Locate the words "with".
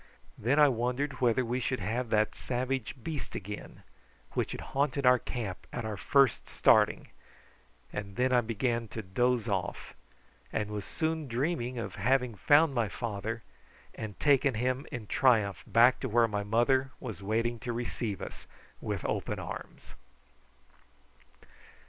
18.81-19.05